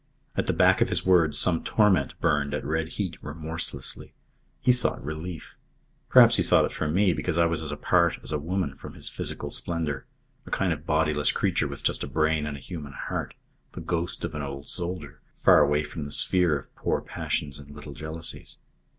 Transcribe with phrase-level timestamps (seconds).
[0.35, 4.15] At the back of his words some torment burned at red heat, remorselessly.
[4.59, 5.55] He sought relief.
[6.09, 8.95] Perhaps he sought it from me because I was as apart as a woman from
[8.95, 10.07] his physical splendour,
[10.43, 13.35] a kind of bodiless creature with just a brain and a human heart,
[13.73, 17.69] the ghost of an old soldier, far away from the sphere of poor passions and
[17.69, 18.57] little jealousies.